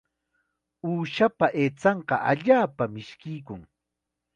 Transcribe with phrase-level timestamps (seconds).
[0.89, 3.61] Uushapa aychanqa allaapam mishkiykun.